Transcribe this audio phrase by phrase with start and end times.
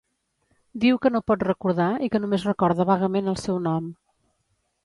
[0.85, 3.93] Diu que no pot recordar i que només recorda vagament el seu nom.